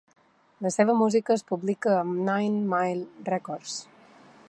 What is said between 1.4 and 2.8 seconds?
publica a Nine